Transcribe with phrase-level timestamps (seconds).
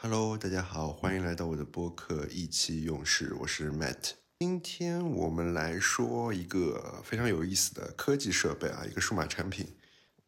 [0.00, 4.12] Hello，大家好，欢迎来到我的播客《意气用事》，我是 Matt。
[4.38, 9.66] 今天我们来说一个非常有意思的科技设备啊，一个数码产品。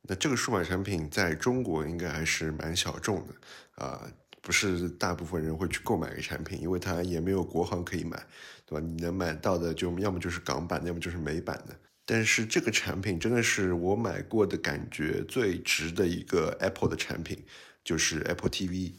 [0.03, 3.35] 那这个数码产品在中国应该还是蛮小众的
[3.77, 4.11] 啊，
[4.43, 8.21] 不是大部分人会去购买一个产品，因为它也没有国行可以买，
[8.67, 8.85] 对吧？
[8.85, 11.79] 你能买到的就要么就是港版，要么就是美版的。
[12.05, 17.45] 但是这个产品真的是我买过的感觉最值的一个 Apple 的产品，
[17.85, 18.95] 就是 Apple TV。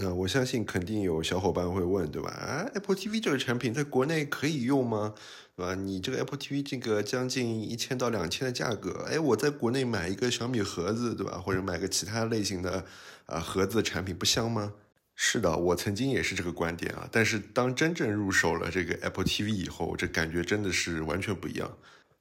[0.00, 2.30] 那我相信肯定有小伙伴会问，对吧？
[2.30, 5.12] 啊，Apple TV 这个产品在国内可以用吗？
[5.56, 5.74] 对吧？
[5.74, 11.42] 你这个 Apple TV 这个将近一千到两千的价格，哎，我在国内买一个小米盒子，对吧？
[11.44, 12.84] 或者买个其他类型的
[13.26, 14.72] 啊盒子产品，不香吗？
[15.16, 17.08] 是的，我曾经也是这个观点啊。
[17.10, 21.76] 但是当真正入手了这个 Apple TV 以后，这感觉真的是完全不一样。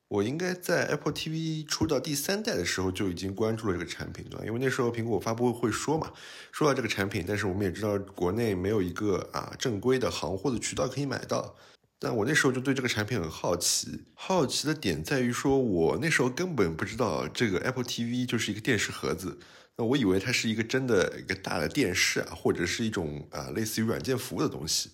[0.09, 6.13] 我应该在 Apple TV 出到第三代的时候就已经关注了这个产品了，因为那时候苹果发布会说嘛，
[6.51, 11.55] 说到这个产品，但是我们也知道国内没有一个啊正规的行货的渠道可以买到。
[11.99, 19.37] 但我那时候就对这个产品很好奇，好奇的点在于说，我那时候根本不知道这个 Apple TV 就是一个电视盒子，
[19.75, 24.91] 那我以为它是一个真的一个大的电视啊，或者是一种啊类似于软件服务的东西。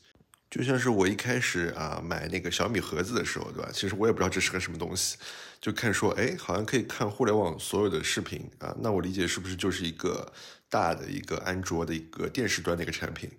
[0.54, 3.72] 就像是我一开始啊买那个小米盒子的时候，对吧？
[3.74, 5.18] 其实我也不知道这是个什么东西，
[5.60, 10.32] 就看说，哎，好像可以看互联网所有的视频啊，那我理解是不是就是一个
[10.70, 13.32] 大的一个安卓的一个电视端的一个产品？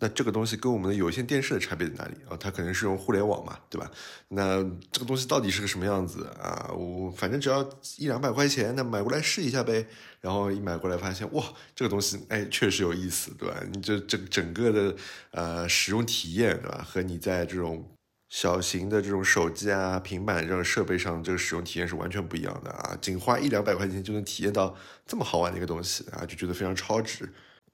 [0.00, 2.36] 那这个东西跟我们的有线电视的差别在哪里啊？
[2.38, 3.90] 它可能是用互联网嘛，对吧？
[4.28, 6.70] 那这个东西到底是个什么样子啊？
[6.72, 9.86] 我反正只要一两百块钱，那买过来试一下呗。
[10.20, 13.56] 然后一买过来发现，哇，这个东西哎确实有意思，对吧？
[13.72, 14.96] 你这这整个的
[15.32, 16.84] 呃使用体验，对吧？
[16.88, 17.88] 和你在这种
[18.28, 22.96] 小型的这种手机啊、平板这种设备上这个使用体验是完全不一样的啊！
[23.00, 24.76] 仅花一两百块钱就能体验到
[25.06, 27.28] 这么好玩的一个东西啊，就觉得非常超值。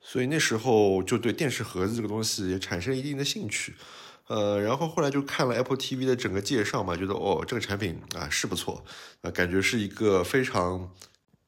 [0.06, 3.74] 所以那时候就对电视盒子这个东西也产生一定的兴趣，
[4.28, 8.84] 呃，然后后来就看了 Apple TV 的整个介绍嘛，觉得哦，这个产品啊是不错，
[9.22, 10.92] 啊，感觉是一个非常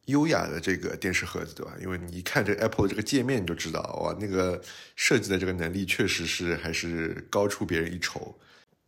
[0.06, 1.74] 优雅的这个电视盒子，对吧？
[1.82, 4.60] 因为你一看这 Apple 的这个界面，你就知道哇，那个
[4.96, 8.38] 设计的这个能力确实是还是高出别人一筹。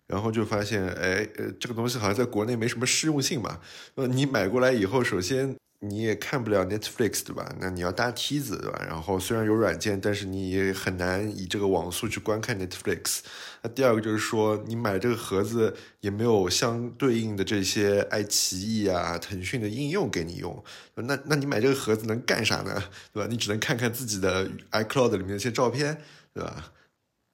[0.08, 3.60] 然后就发现，哎，呃，这个东西好像在国内没什么适用性嘛。
[3.94, 5.54] 呃，你买过来以后，首先。
[5.80, 7.54] 你也看不了 Netflix 对吧？
[7.60, 8.84] 那你要搭梯子对吧？
[8.88, 13.20] 然后虽然有软件，但是你也很难以这个网速去观看 Netflix。
[13.62, 20.64] 那第二个就是说，你买这个盒子也没有相对应的这些爱奇艺啊、腾讯的应用给你用。
[20.96, 22.82] 那那你买这个盒子能干啥呢？
[23.12, 23.28] 对吧？
[23.30, 25.96] 你只能看看自己的 iCloud 里面一些照片，
[26.34, 26.72] 对吧？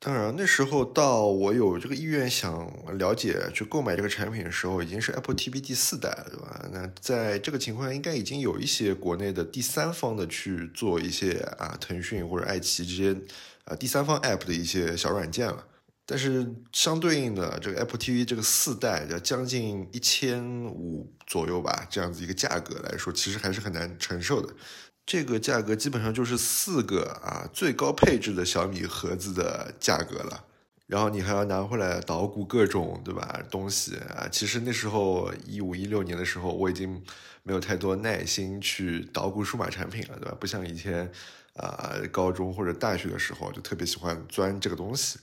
[0.05, 6.69] 当然，那时候到我有这个意愿想了解去购买这个产品的时候，已经是 Apple TV 第四代了，对吧？
[6.71, 13.19] 那在这个情况下，应该已经有一些国内的第三方的去做一些啊，腾讯或者爱奇艺这些
[13.65, 15.67] 啊第三方 App 的一些小软件了。
[16.05, 24.53] 但是相对应的，这个 Apple TV 这个四代要将近一千五左右吧，这样子一个价格来说，其实还是很难承受的。
[25.07, 30.45] 这个价格基本上就是四个啊最高配置的小米盒子的价格了，
[30.87, 34.27] 然后你还要拿回来捣鼓各种对吧东西啊？
[34.31, 37.03] 其实那时候一五一六年的时候，我已经
[37.43, 40.37] 没有太多耐心去捣鼓数码产品了，对吧？
[40.41, 41.11] 不像以前
[41.55, 45.19] 啊高中或者大学的时候就特别喜欢钻这个东西。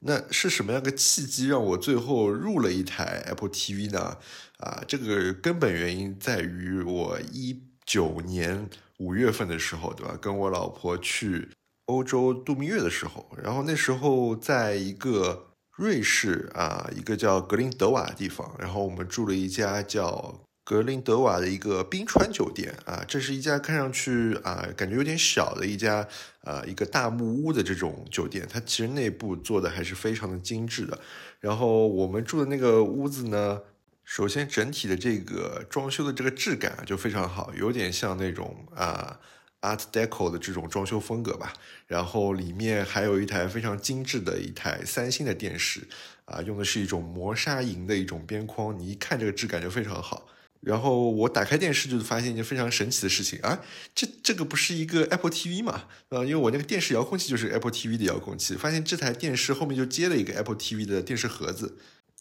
[0.00, 4.18] 那是什么样个契机让我最后入了一台 Apple TV 呢？
[4.58, 8.68] 啊，这个根本原因在于我一九年。
[8.98, 10.16] 五月份的时候，对吧？
[10.20, 11.48] 跟我老婆去
[11.86, 26.06] 欧洲度蜜月的时候，然后那时候在一个瑞士啊，一个叫格林德瓦的地方，然后我们住了一家叫格林德瓦的一个冰川酒店啊，这是一家看上去啊，感觉有点小的一家
[26.42, 30.96] 啊，一个大木屋的这种酒店，它其实内部做的还是非常的精致的。
[31.40, 33.60] 然后我们住的那个屋子呢。
[34.04, 39.18] 首先，整体的这个装修的这个质感就非常好，有点像那种啊
[39.62, 41.52] Art Deco 的这种装修风格吧。
[41.86, 45.88] 然后里面还有一台非常精致的一台三星的电视，
[46.26, 50.28] 啊，用的是一种磨砂银的一种边框，你一看这个质感就非常好。
[50.60, 53.60] 然后我打开电视就发现一件非常神奇的事情啊，
[53.94, 55.84] 这这个不是一个 Apple TV 嘛？
[56.10, 61.78] 呃，因为我那个电视遥控器就是 Apple TV 的遥控器，发现这台电视后面就接了一个 Apple TV 的电视盒子。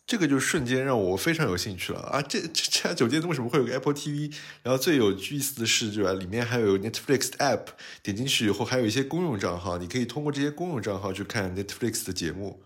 [0.07, 2.21] 这个就瞬间让我非常有兴趣了啊！
[2.21, 4.33] 这这家酒店为什么会有个 Apple TV？
[4.62, 6.12] 然后最有意思的是，对吧？
[6.12, 7.68] 里面还有 Netflix 的 App，
[8.03, 12.62] 点进去以后还有一些公用账号，你可以通过这些公用账号去看 Netflix 的节目。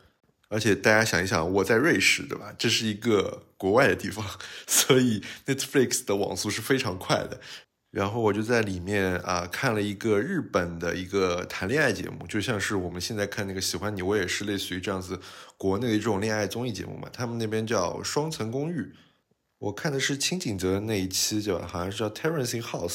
[0.48, 2.54] 而且大家想一想，我在瑞士，对吧？
[2.58, 4.26] 这是一个国外的地方，
[4.66, 7.40] 所以 Netflix 的网速是非常快的。
[7.96, 15.18] 然后我就在里面啊看了一个日本的一个谈恋爱节目，就像是我们现在看那个《喜欢你我也是》，类似于这样子
[15.56, 17.08] 国内的这种恋爱综艺节目嘛。
[17.14, 18.82] 他们那边叫《双层公寓》，
[19.60, 22.90] 我看的是清景泽那一期，叫好像是叫《Terrace House》。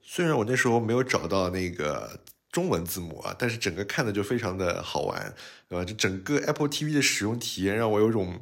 [0.00, 2.20] 虽然我那时候没有找到那个
[2.52, 5.34] 中文字母啊，但是整个看的就非常的好玩，
[5.68, 5.84] 对吧？
[5.84, 8.40] 就整个 Apple TV 的使用体验让我有种。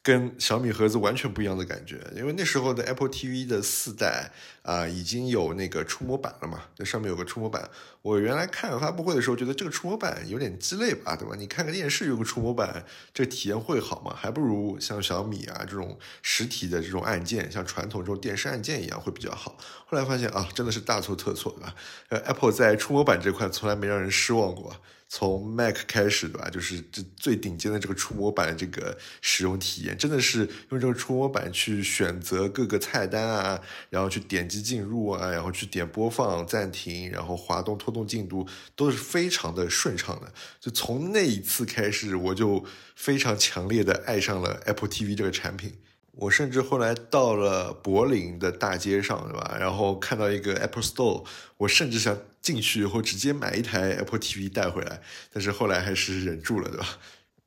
[0.00, 4.30] 跟小米盒子完全不一样的感觉，因为那时候的 Apple TV 的四代
[4.68, 7.70] 啊，已经有那个触摸板了嘛，那上面有个触摸板。
[8.02, 11.34] 我原来看发布会的时候，觉得这个触摸板有点鸡肋吧，对吧？
[11.38, 12.84] 你看个电视有个触摸板，
[13.14, 14.14] 这体验会好吗？
[14.14, 19.56] 还不如像小米啊这种实体的这种按键，像传统这种电视按键一样会比较好。
[19.86, 21.74] 后来发现啊，真的是大错特错，对吧？
[22.10, 24.76] 呃，Apple 在触摸板这块从来没让人失望过。
[25.10, 26.50] 从 Mac 开始，对吧？
[26.50, 40.32] 就是这最顶尖的这个触摸板的这个使用体验，真的是用这个触摸板去选择各个菜单啊，然后去点击进入啊，然后去点播放、暂停，然后滑动、拖动进度，都是非常的顺畅的。
[40.60, 42.64] 就从那一次开始，我就
[42.94, 45.78] 非常强烈的爱上了 Apple TV 这个产品。
[46.12, 49.56] 我甚至后来到了柏林的大街上，对吧？
[49.60, 51.24] 然后看到一个 Apple Store，
[51.58, 55.00] 我甚至想进去以后直接买一台 Apple TV 带回来，
[55.32, 56.98] 但是后来还是忍住了，对吧？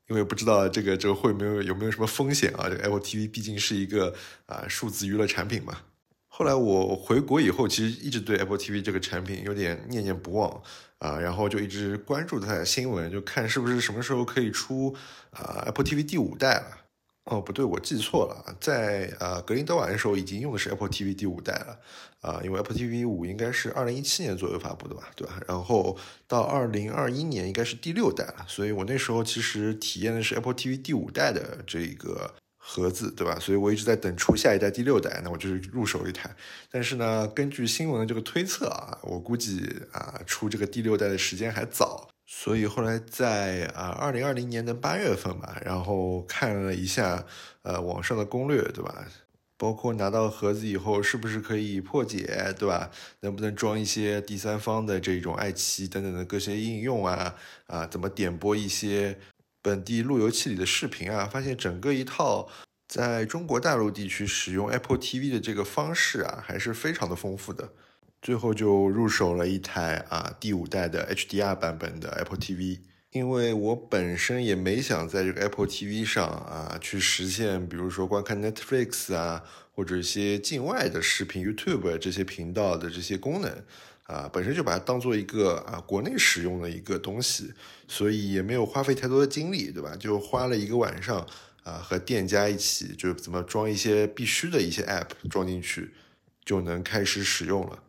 [0.07, 2.69] 因为不知道这个这个会没有有没有什么风险啊？
[2.69, 4.13] 这个 Apple TV 毕竟是一个
[4.45, 5.77] 啊数字娱乐产品嘛。
[6.33, 10.63] 后来我回国以后，其实一直对 Apple TV 这个产品有点念念不忘
[10.99, 14.95] 啊，然后就一直关注它的新闻，就看是不是什么时候可以出
[15.31, 16.77] 啊 Apple TV 第五代了。
[17.25, 21.79] 哦，不对，我记错了，在呃格林德瓦的时候已经用的是 Apple TV 第五代了，
[22.21, 25.39] 啊，因为 Apple TV 五应该是二零一七年左右发布的吧，对吧？
[25.47, 25.95] 然后
[26.27, 32.33] 到二零二一年应该是第六代了，所以我那时候其实体验的是 Apple TV 第五代的这个
[32.73, 33.37] 盒子，对吧？
[33.37, 36.33] 所以我一直在等出下一代第六代，那我就是入手一台。
[36.71, 42.07] 但是呢，根据新闻的这个推测啊，我估计啊出这个第六代的时间还早。
[42.25, 47.25] 所以后来在啊二零二零年的八月份吧，然后看了一下
[47.63, 49.05] 呃网上的攻略，对吧？
[49.57, 52.89] 包括拿到盒子以后是不是可以破解，对吧？
[53.19, 57.35] 能不能装一些第三方的这种爱奇艺等等的各些应用啊？
[57.67, 59.19] 啊，怎么点播一些
[59.61, 61.25] 本地路由器里的视频啊？
[61.25, 62.49] 发现整个一套
[62.87, 67.71] 在中国大陆地区使用 Apple TV 的这个方式啊，还是非常的丰富的。
[68.21, 72.79] 最后就入手了一台啊第五代的 HDR 版本的 Apple TV，
[73.11, 79.43] 因为我本身也没想在这个 Apple TV 上啊去实现，比如说观看 Netflix 啊
[79.73, 83.63] 或者一些境外的视频 YouTube 这些频道的这些功能
[84.11, 87.53] 啊，本身就把它当做一个啊国内使用的一个东西，
[87.87, 89.95] 所以也没有花费太多的精力，对吧？
[89.95, 91.25] 就花了一个晚上
[91.63, 95.91] 啊和店家一起就怎么装一些必须的一些 App 装进去，
[96.43, 97.81] 就能开始使用了。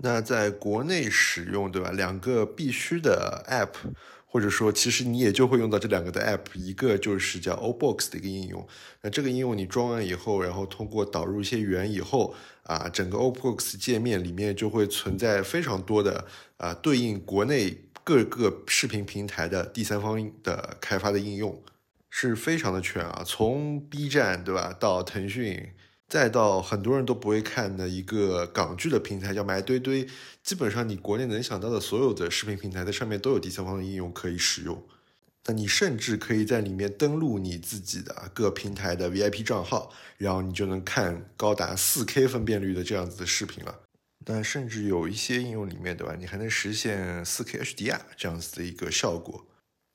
[0.00, 1.90] 那在国内使用，对吧？
[1.90, 3.92] 两个必须的 App，
[4.26, 6.54] 或者说，其实你也就会用到这两个的 App。
[6.54, 8.64] 一个就是叫 O Box 的一个应用。
[9.02, 16.26] 那这个应用你装完以后，然后通过导入一些源以后，啊，整个 O Box 界面里面就会存在非常多的
[16.58, 21.60] 啊，对应国内各个视频平台的第三方的开发的应用，
[22.08, 23.24] 是非常的全啊。
[23.26, 25.72] 从 B 站，对吧，到腾讯。
[26.08, 30.08] 再到很多人都不会看的一个港剧的平台叫埋堆堆，
[30.42, 34.82] 基本上你国内能想到的所有的视频平台在上面都有第三方的应用可以使用。
[35.44, 43.80] 那你甚至可以在里面登录你自己的各平台的 VIP 账号，然后你就能看高达 4K 分辨率的这样子的视频了。
[44.24, 46.14] 但甚至有一些应用里面，对吧？
[46.18, 49.46] 你还能实现 4K HDR 这样子的一个效果。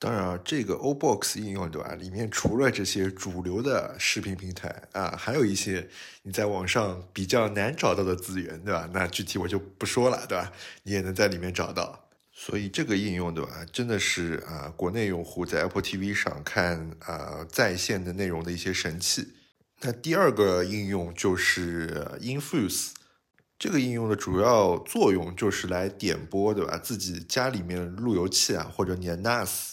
[0.04, 1.94] 当然啊，这个 O Box 应用对吧？
[1.94, 5.88] 里面除了这些主流的视频平台啊，还有一些
[6.24, 8.86] 你在网上比较难找到的资源，对吧？
[8.92, 10.52] 那具体我就不说了，对吧？
[10.82, 11.98] 你也能在里面找到。
[12.30, 13.64] 所以这个应用对吧？
[13.72, 19.26] 真的是啊，国内用户在 Apple TV 上看啊在线的内容的一些神器。
[19.80, 22.90] 那第二个应用就是 Infuse。
[23.58, 26.76] 这个应用的主要作用就是来点播，对吧？
[26.76, 29.72] 自己家里面路由器啊，或者你的 NAS，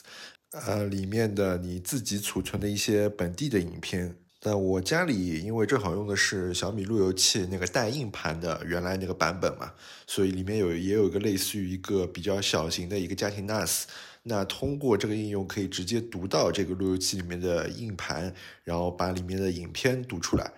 [0.51, 4.15] 呃，里面的你自己储存的一些本地的影片。
[4.43, 9.71] 那我家里因为正好用的是小米路由器那个带硬盘的原来那个版本嘛，
[10.07, 13.83] 所以里面有也有一个类似于一个比较小型的一个家庭 NAS。
[14.23, 18.33] 那通过这个应用可以直接读到这个路由器里面的硬盘，
[18.63, 20.51] 然后把里面的影片读出来。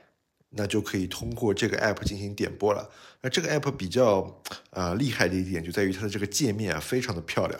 [0.55, 2.89] 那就可以通过这个 app 进行点播了。
[3.21, 4.41] 那这个 app 比较
[4.71, 7.59] 呃厉害的一点就在于它的这个界面啊非常的漂亮。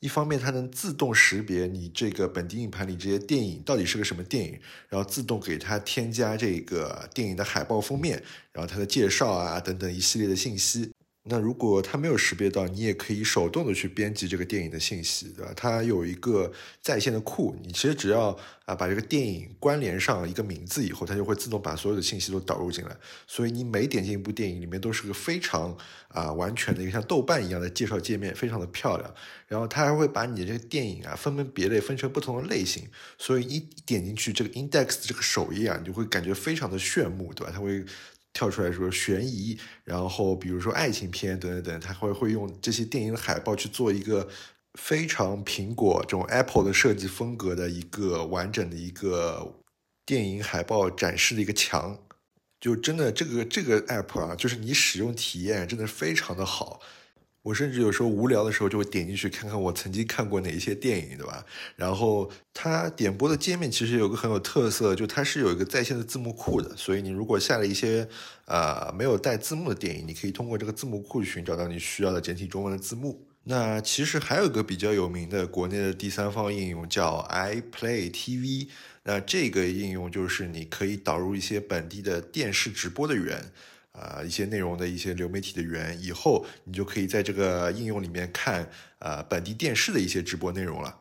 [0.00, 8.22] 一方面它能自动识别你这个本地硬盘里这些电影到底是个什么电影，然后自动给它添加这个电影的海报封面，
[8.52, 10.92] 然后它的介绍啊等等一系列的信息。
[11.26, 15.50] 那如果它没有识别到，你也可以手动的去编辑这个电影的信息，对吧？
[15.56, 16.52] 它有一个
[16.82, 22.94] 在线的库，你其实只要啊把这个电影关联上一个名字以后，它就会自动把所有的信息都导入进来。
[23.26, 25.74] 所以你每点进一部电影，里面都是个非常
[26.08, 29.14] 啊完全的一个像豆瓣一样的介绍界面，非常的漂亮。
[29.48, 32.86] 然后它还会把你的这个电影啊分门别类，分成不同的类型。
[33.16, 37.50] 所以一点进去这个 index 这个首页啊，你就会感觉非常的炫目，对吧？
[37.50, 37.82] 它会。
[38.34, 44.28] 跳出来说悬疑，然后比如说爱情片等等等，他会会用这些电影的海报去做一个
[44.78, 49.54] 非常苹果这种 Apple 的设计风格的一个完整的一个
[50.04, 51.98] 电影海报展示的一个墙，
[52.60, 56.80] 就真的这个这个 App 啊，就是你使用体验真的非常的好。
[57.44, 61.44] 我甚至有时候无聊的时候就会点进去看看我曾经看过哪一些电影，对吧？
[61.76, 68.08] 然后它点播的界面其实有个很有特色，就它是有一个在线的字幕库的，所以你如果下了一些
[68.46, 73.26] 呃没有带字幕的电影，你可以通过这个字幕库寻找到你需要的简体中文的字幕。
[73.46, 78.68] 那其实还有一个比较有名的国内的第三方应用叫 iPlay TV，
[79.02, 83.52] 那这个应用就是你可以导入一些本地的电视直播的源。
[83.94, 90.98] 啊，一些内容的一些流媒体的源，以后你就可以在这个应用里面看啊本地电视的一些直播内容了。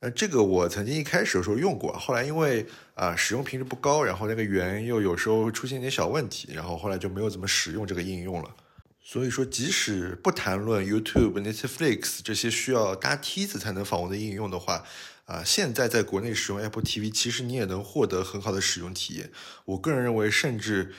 [0.00, 8.56] 那这个我曾经一开始的时候用过，后来因为啊使用频率不高，然后那个源又有时候出现一点小问题，然后后来就没有怎么使用这个应用了。
[9.02, 14.84] 所以说，即使不谈论 YouTube、Netflix 这些需要搭梯子才能访问的应用的话，
[15.26, 19.30] 啊，现在在国内使用 Apple TV，其实你也能获得很好的使用体验。
[19.66, 20.94] 我个人认为，甚至。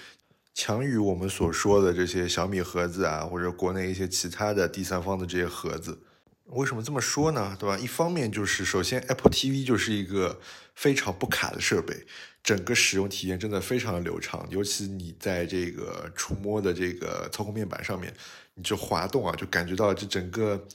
[0.53, 5.99] 强于我们所说的这些小米盒子啊，或者国内一些其他的第三方的这些盒子，
[6.47, 7.55] 为什么这么说呢？
[7.59, 7.77] 对吧？
[7.77, 10.39] 一方面就是首先 Apple TV 就是一个
[10.75, 12.05] 非常不卡的设备，
[12.43, 18.13] 整个使用体验真的非常的流畅，尤其你在这个触摸的这个操控面板上面，
[18.55, 20.67] 你就滑动啊，就感觉到这整个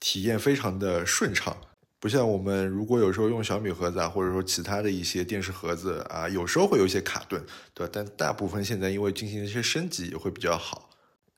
[0.00, 1.56] 体验非常的顺畅。
[2.00, 7.90] 不像我们如果有时候用小米盒子啊，或者说其他的一些电视盒子啊，有时候会有一些卡顿，对吧？
[7.92, 10.88] 但大部分现在因为进行一些升级也会比较好。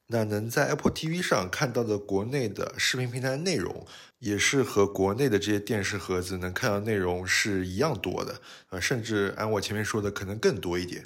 [0.07, 3.85] 那能在 Apple TV 上看到的国内的视频平台内容，
[4.21, 8.40] 也是和国内的这些电视盒子能看到内容是一样多的，
[8.71, 11.04] 呃，甚至按我前面说的可能更多一点。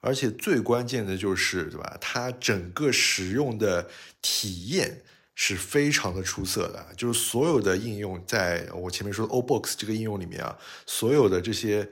[0.00, 1.96] 而且最关键的就是，对吧？
[2.00, 3.88] 它整个使用的
[4.20, 5.02] 体验。
[5.40, 11.88] 是非常的出色的，就是所有的应用，在我前面说的 O Box 这个应用里面啊，所有的这些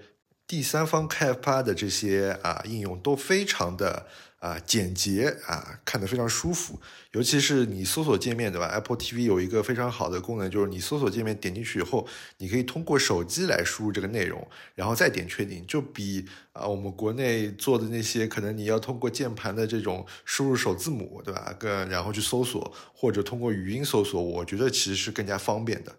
[0.48, 4.08] 第三方开发的这些啊应用都非常的。
[4.38, 6.78] 啊，简洁啊，看得非常舒服。
[7.12, 12.06] 尤其是你搜索界面，对吧？Apple TV 有一个非常好的功能，就是你搜索界面点进去以后，
[12.38, 21.54] 你可以通过手机来输入这个内容，然后再点确定，就比啊我们国内做的那些，可能你要通过键盘的这种输入首字母，对吧？
[21.58, 25.96] 更然后去搜索，或者通过语音搜索，我觉得其实是更加方便的。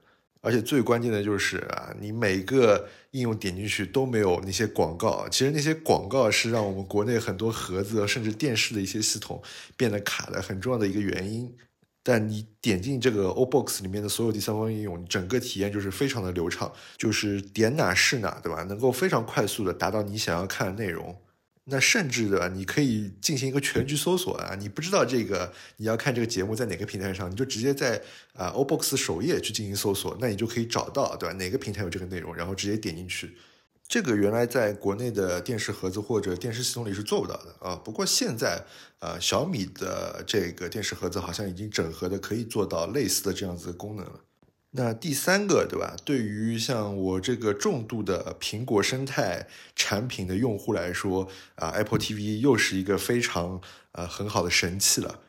[0.48, 5.28] 而且最关键的就是啊，你每个应用点进去都没有那些广告。
[5.28, 9.44] 其实那些广告是让我们国内很多盒子甚至电视的一些系统
[9.76, 11.54] 变得卡的很重要的一个原因。
[12.02, 18.64] 但你点进这个 O Box 里面的所有第三方应用，整个体验就是非常的流畅，就是点哪是哪，对吧？
[18.64, 21.14] 能够非常快速的达到你想要看的内容。
[21.70, 24.56] 那甚至的，你可以进行一个全局搜索啊！
[24.56, 28.02] 你不知道这个你要看这个节目在哪个平台上，你就直接在
[28.34, 31.36] 啊 O Box 首页去进行搜索，那你就可以找到，对吧？
[31.36, 33.36] 哪个平台有这个内容，然后直接点进去。
[33.86, 37.76] 这个原来在国内的电视盒子或者电视系统里是做不到的啊。
[37.76, 38.64] 不过现在
[39.00, 44.22] 啊，小米的这个电视盒子好像已经整合的可以做到类似的这样子的功能了。
[44.72, 45.96] 那第三个，对吧？
[46.04, 53.62] 对于像我这个重度的苹果生态产品的用户来说，啊，Apple TV 又是一个非常
[53.94, 55.22] 呃很好的神器了。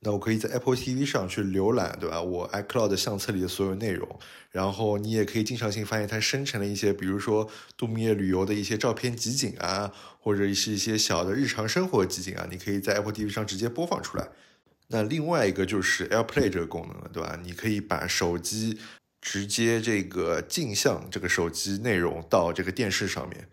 [0.00, 2.22] 那我可以在 Apple TV 上去浏览，对吧？
[2.22, 4.18] 我 iCloud 相册里的所有内容，
[4.50, 14.28] 然后你也可以经常性发现它生成了一些，比如说度蜜月旅游的一些照片集锦啊，或者是一些小的日常生活集锦啊，你可以在 Apple TV 上直接播放出来。
[14.88, 17.38] 那另外一个就是 AirPlay 这个功能了，对吧？
[17.42, 18.78] 你可以把手机
[19.20, 23.48] 直接这个镜像这个手机内容到这个电视上面，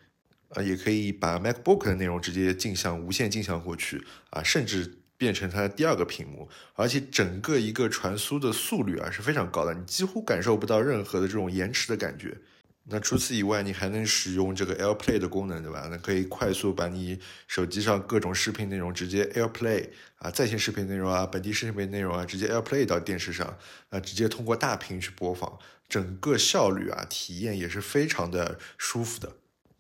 [0.50, 12.38] 啊，也可以把 MacBook 的内容直接镜像、无线镜像过去，啊，甚至变成它的第二个屏幕，而且整个一个传输的速率啊是非常高的，你几乎感受不到任何的这种延迟的感觉。
[12.84, 15.88] 那除此以外，你还能使用这个 AirPlay 的功能，对吧？
[15.92, 23.58] 那可以快速把你手机上各种视频内容直接 AirPlay 啊，在线视频内容啊，本地视频内容啊，直接 AirPlay 到电视上，
[23.90, 29.32] 啊，直接通过大屏去播放，整个效率啊，体验也是非常的舒服的。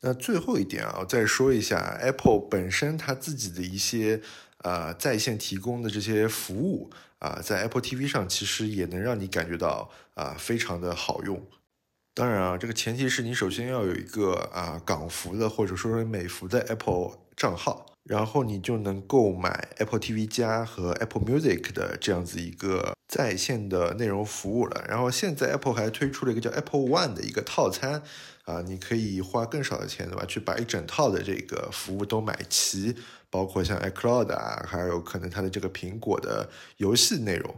[0.01, 4.21] 那最后一点啊，再说一下 Apple 本身它自己的一些
[4.59, 11.43] 呃在线提供的这些服务啊，在 Apple TV 上其实也能让你感觉到啊非常的好用。
[12.13, 24.83] 当然啊，这个前提是你首先要有一个啊港服的或者说是美服的 Apple 账号，然后你就能购买 Apple TV 加和 Apple Music 的这样子一个在线的内容服务了。
[24.89, 28.03] 然后现在 Apple 还推出了一个叫 Apple One 的一个套餐
[28.43, 32.93] 啊，你可以花更少的钱对吧，去把一整套的这个服务都买齐，
[33.29, 37.55] 包括像 iCloud 啊，还有可能它的这个苹果的游戏内容。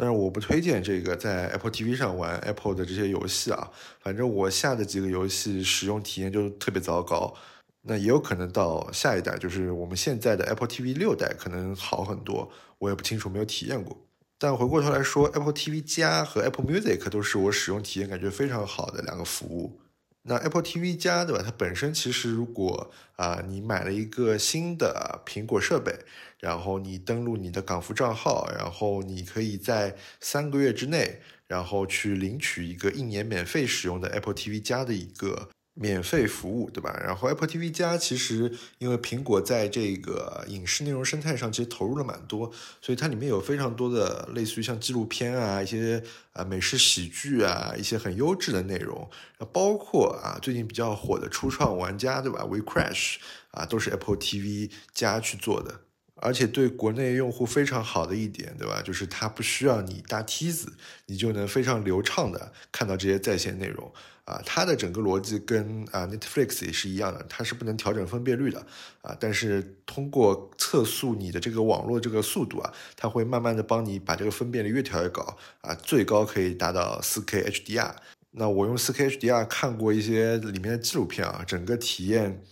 [0.00, 3.68] 但是我不推荐这个在 Apple TV 上玩 Apple 的这些游戏啊，
[4.00, 7.34] 反正我下的几个游戏使用体验就特别糟糕。
[7.82, 13.96] 那也有可能到下一代，就是我们现在的 Apple TV 六代可能好很多，我也不清楚，没有体验过。
[14.38, 19.80] 但回过头来说，Apple TV 加和 Apple Music 都是我使用体验感觉非常好的两个服务。
[20.28, 21.42] 那 Apple TV 加对吧？
[21.44, 25.92] 它本身其实如果啊你买了一个新的苹果设备，
[26.38, 35.48] 然后你登录你的港服账号，然后你可以在三个月之内，然后去领取一个一年免费使用的 Apple TV 加的一个。
[35.80, 36.92] 免费服务，对吧？
[37.04, 42.50] 然后 Apple TV 加其实因为苹果在这个影视内容生态上其实投入了蛮多，
[42.82, 49.08] 所以它里面有非常多的类似于像纪录片啊、一些啊美式喜剧啊、一些很优质的内容，
[49.52, 53.18] 包括啊最近比较火的初创玩家，对吧？We Crash
[53.52, 55.82] 啊都是 Apple TV 加去做的，
[56.20, 58.82] 而且对国内用户非常好的一点，对吧？
[58.82, 60.72] 就是它不需要你搭梯子，
[61.06, 63.92] 你就能非常流畅的看到这些在线内容。
[64.24, 68.58] 啊，它的整个逻辑跟啊 Netflix 也是一样的，它是不能调整分辨率的
[69.00, 77.94] 啊，但是通过测速你的这个网络这个速度啊，它会慢慢的帮你把这个分辨率越调越高啊，最高可以达到 4K HDR。
[78.32, 82.42] 那我用 4K HDR 看过一些里面的纪录片啊，整个体验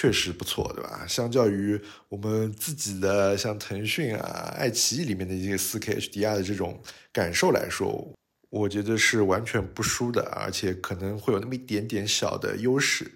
[0.00, 1.04] 确实不错，对吧？
[1.08, 1.76] 相较于
[2.08, 6.80] 我们自己的像腾讯啊、爱奇艺里面的一些 4K HDR 的这种
[7.12, 8.08] 感受来说。
[8.48, 13.10] 我觉得是完全不输的，而且可能会有那么一点点小的优势。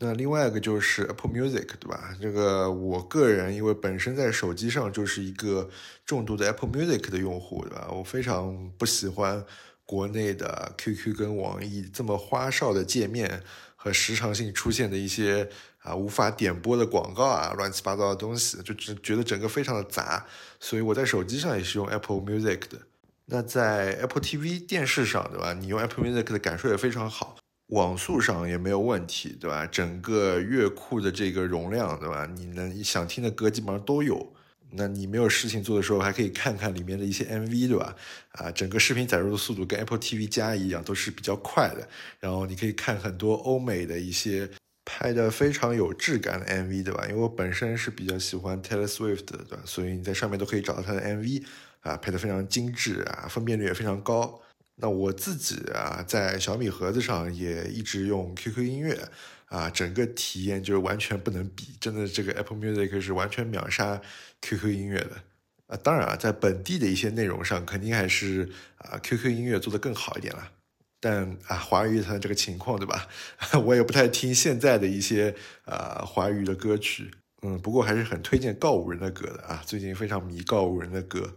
[0.00, 2.16] 那另外一个就是 Apple Music，对吧？
[2.18, 5.68] 这个我个人因为本身在手机上就是一个
[6.06, 7.88] 重度的 Apple Music 的用户，对吧？
[7.92, 9.44] 我非常不喜欢
[9.84, 13.42] 国内的 QQ 跟网易这么花哨的界面
[13.86, 20.26] 和时常性出现的一些啊无法点播的广告啊，乱七八糟的东西，就只觉得整个非常的杂。
[20.58, 22.78] 所以我在手机上也是用 Apple Music 的。
[23.26, 25.52] 那在 Apple TV 电视上，对吧？
[25.52, 27.36] 你用 Apple Music 的感受也非常好，
[27.68, 29.64] 网速上也没有问题，对吧？
[29.64, 32.26] 整个乐库的这个容量，对吧？
[32.26, 34.34] 你能想听的歌基本上都有。
[34.76, 37.96] 那你没有事情做的时候，还可以看看里面的一些 MV，对吧？
[38.32, 41.88] 啊，整个视频载入的速度跟 Apple TV 加一样，都是比较快的。
[42.20, 44.48] 然后你可以看很多欧美的一些
[44.84, 47.04] 拍的非常有质感的 MV，对吧？
[47.08, 49.62] 因为我本身是比较喜欢 Taylor Swift 的，对吧？
[49.64, 51.42] 所以你在上面都可以找到他的 MV。
[51.82, 54.40] 啊，拍的非常精致啊，分辨率也非常高。
[54.74, 58.98] 那我自己啊，在小米盒子上也一直用 QQ 音乐
[59.46, 64.00] 啊，整个体验就是完全不能比，真的这个 Apple Music 是完全秒杀
[64.42, 65.22] QQ 音乐的
[65.68, 65.76] 啊。
[65.82, 70.52] 当然啊，在本地的一些内容上，肯定还是啊 QQ 音乐做的更好一点了。
[70.98, 73.06] 但啊，华语乐坛这个情况，对吧？
[73.64, 77.10] 我也不太听现在的一些啊华语的歌曲，
[77.42, 81.36] 嗯，不过还是很推荐告五人的歌的啊，最近非常迷告五人的歌。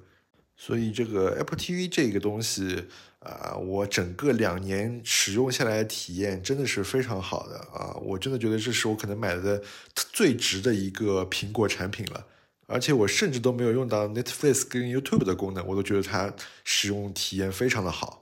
[0.55, 2.87] 所以这个 Apple TV 这个东西
[3.29, 7.95] 啊，我整个两年使用下来的体验真的是非常好的啊！
[8.01, 9.61] 我真的觉得这是我可能买的
[9.93, 12.25] 最值的一个苹果产品了。
[12.67, 16.31] 而且我甚至都没有用到 Netflix 跟 YouTube 的功能，我都觉得它
[16.63, 18.19] 使用体验非常的好。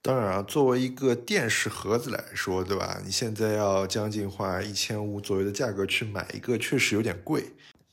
[0.00, 3.00] 当然啊，作为一个电视盒子来说，对吧？
[3.04, 7.44] 你现在要将近花一千五左右的价格去买一个，确实有点贵。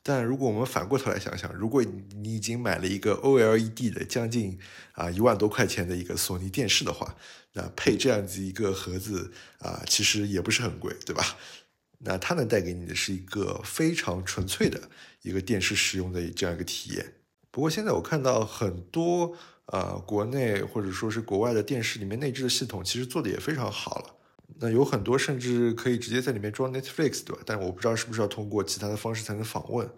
[0.04, 4.58] 但如果我们反过头来想想，如果你已经买了一个 OLED 的将近
[4.94, 7.16] 啊一万多块钱的一个索尼电视的话，
[7.54, 11.38] 那配这样子一个盒子啊，其实也不是很贵，对吧？
[12.00, 14.90] 那它能带给你的是一个非常纯粹的
[15.22, 17.14] 一个电视使用的这样一个体验。
[17.52, 24.16] 不过现在我看到很多啊国内或者说是国外的电视里面内置的系统，其实做的也非常好了。
[24.62, 27.42] 那有很多甚至可以直接在里面装 Netflix，对吧？
[27.46, 29.90] 但我不知道是不是要通过其他的方式才能访问。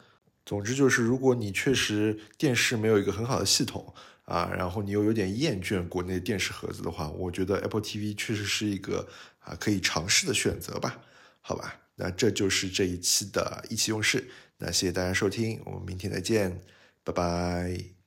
[0.45, 9.07] 总之就是，如果你确实电视没有一个很好的系统啊，然后你又有点厌倦国内电视盒子的话，我觉得 Apple TV 确实是一个
[9.39, 10.99] 啊可以尝试的选择吧？
[11.41, 14.29] 好吧，那这就是这一期的意气用事。
[14.57, 16.61] 那谢谢大家收听，我们明天再见，
[17.03, 18.02] 拜拜。